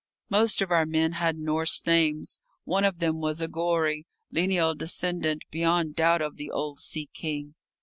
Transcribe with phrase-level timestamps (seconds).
[0.31, 2.39] Most of our men had Norse names.
[2.63, 7.53] One of them was a Gorry, lineal descendant beyond doubt of the old sea king.